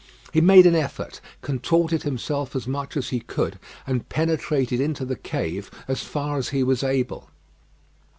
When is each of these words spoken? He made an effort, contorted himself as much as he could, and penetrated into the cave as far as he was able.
He 0.33 0.41
made 0.41 0.65
an 0.65 0.73
effort, 0.75 1.21
contorted 1.43 2.01
himself 2.01 2.55
as 2.55 2.65
much 2.65 2.97
as 2.97 3.09
he 3.09 3.19
could, 3.19 3.59
and 3.85 4.09
penetrated 4.09 4.81
into 4.81 5.05
the 5.05 5.15
cave 5.15 5.69
as 5.87 6.01
far 6.01 6.39
as 6.39 6.49
he 6.49 6.63
was 6.63 6.81
able. 6.83 7.29